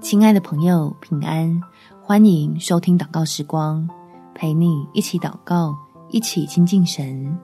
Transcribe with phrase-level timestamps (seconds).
[0.00, 1.62] 亲爱的朋友，平安！
[2.02, 3.88] 欢迎收听祷告时光，
[4.34, 5.72] 陪你一起祷告，
[6.10, 7.38] 一起亲近神，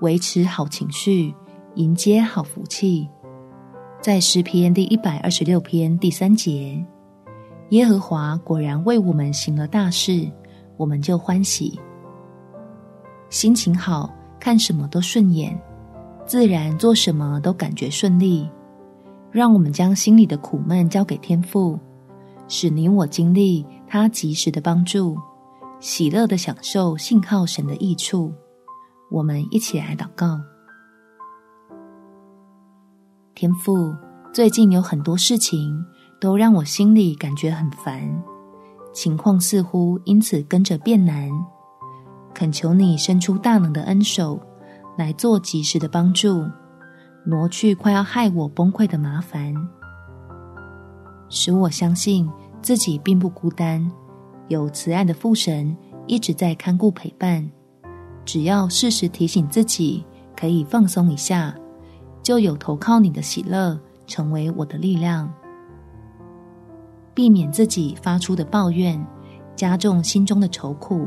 [0.00, 1.32] 维持好情绪，
[1.76, 3.08] 迎接好福气。
[4.00, 6.84] 在诗篇第一百二十六篇第三节，
[7.68, 10.28] 耶和华果然为我们行了大事，
[10.76, 11.78] 我们就欢喜。
[13.28, 15.56] 心情好，看什么都顺眼，
[16.26, 18.50] 自然做什么都感觉顺利。
[19.32, 21.78] 让我们将心里的苦闷交给天父，
[22.48, 25.16] 使你我经历他及时的帮助，
[25.78, 28.32] 喜乐的享受信靠神的益处。
[29.10, 30.40] 我们一起来祷告。
[33.34, 33.94] 天父，
[34.32, 35.84] 最近有很多事情
[36.20, 38.02] 都让我心里感觉很烦，
[38.92, 41.30] 情况似乎因此跟着变难。
[42.34, 44.40] 恳求你伸出大能的恩手，
[44.96, 46.44] 来做及时的帮助。
[47.24, 49.54] 挪去快要害我崩溃的麻烦，
[51.28, 52.28] 使我相信
[52.62, 53.90] 自己并不孤单，
[54.48, 57.48] 有慈爱的父神一直在看顾陪伴。
[58.24, 60.04] 只要适时提醒自己
[60.36, 61.54] 可以放松一下，
[62.22, 65.30] 就有投靠你的喜乐成为我的力量，
[67.12, 69.04] 避免自己发出的抱怨
[69.54, 71.06] 加重心中的愁苦，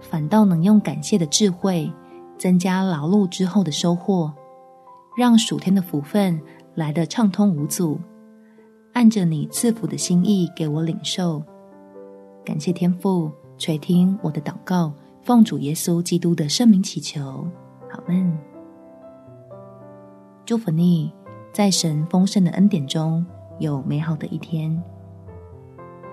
[0.00, 1.92] 反倒能用感谢的智慧
[2.38, 4.32] 增加劳碌之后的收获。
[5.18, 6.40] 让属天的福分
[6.76, 7.98] 来得畅通无阻，
[8.92, 11.42] 按着你赐福的心意给我领受。
[12.44, 14.92] 感谢天父垂听我的祷告，
[15.24, 17.44] 奉主耶稣基督的圣名祈求，
[17.90, 18.38] 好们。
[20.46, 21.12] 祝福你，
[21.52, 23.26] 在神丰盛的恩典中
[23.58, 24.80] 有美好的一天。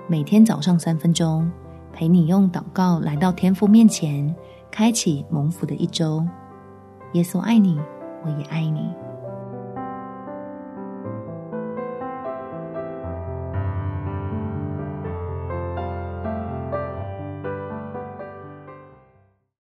[0.07, 1.47] 每天早上三分钟，
[1.93, 4.35] 陪你用祷告来到天父面前，
[4.71, 6.25] 开启蒙福的一周。
[7.13, 7.79] 耶稣爱你。
[8.25, 9.14] 我也爱你。